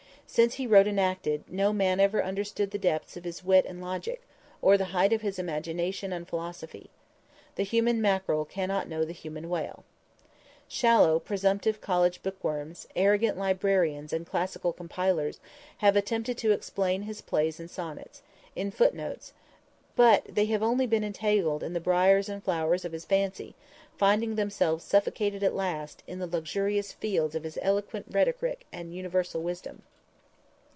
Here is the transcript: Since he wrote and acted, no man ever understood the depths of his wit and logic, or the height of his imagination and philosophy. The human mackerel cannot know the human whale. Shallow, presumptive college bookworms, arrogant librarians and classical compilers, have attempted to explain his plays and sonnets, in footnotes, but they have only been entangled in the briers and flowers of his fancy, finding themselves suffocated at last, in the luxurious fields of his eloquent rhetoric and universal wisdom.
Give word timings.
Since 0.33 0.53
he 0.53 0.65
wrote 0.65 0.87
and 0.87 0.97
acted, 0.97 1.43
no 1.49 1.73
man 1.73 1.99
ever 1.99 2.23
understood 2.23 2.71
the 2.71 2.77
depths 2.77 3.17
of 3.17 3.25
his 3.25 3.43
wit 3.43 3.65
and 3.67 3.81
logic, 3.81 4.21
or 4.61 4.77
the 4.77 4.85
height 4.95 5.11
of 5.11 5.19
his 5.19 5.37
imagination 5.37 6.13
and 6.13 6.25
philosophy. 6.25 6.89
The 7.55 7.63
human 7.65 8.01
mackerel 8.01 8.45
cannot 8.45 8.87
know 8.87 9.03
the 9.03 9.11
human 9.11 9.49
whale. 9.49 9.83
Shallow, 10.69 11.19
presumptive 11.19 11.81
college 11.81 12.23
bookworms, 12.23 12.87
arrogant 12.95 13.37
librarians 13.37 14.13
and 14.13 14.25
classical 14.25 14.71
compilers, 14.71 15.41
have 15.79 15.97
attempted 15.97 16.37
to 16.37 16.53
explain 16.53 17.01
his 17.01 17.19
plays 17.19 17.59
and 17.59 17.69
sonnets, 17.69 18.21
in 18.55 18.71
footnotes, 18.71 19.33
but 19.97 20.23
they 20.33 20.45
have 20.45 20.63
only 20.63 20.87
been 20.87 21.03
entangled 21.03 21.61
in 21.61 21.73
the 21.73 21.81
briers 21.81 22.29
and 22.29 22.41
flowers 22.41 22.85
of 22.85 22.93
his 22.93 23.03
fancy, 23.03 23.53
finding 23.97 24.35
themselves 24.35 24.85
suffocated 24.85 25.43
at 25.43 25.53
last, 25.55 26.03
in 26.07 26.19
the 26.19 26.25
luxurious 26.27 26.93
fields 26.93 27.35
of 27.35 27.43
his 27.43 27.59
eloquent 27.61 28.05
rhetoric 28.09 28.65
and 28.71 28.95
universal 28.95 29.41
wisdom. 29.43 29.81